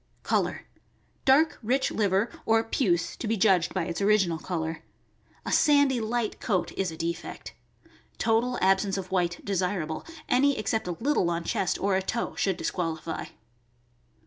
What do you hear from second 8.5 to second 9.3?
ab sence of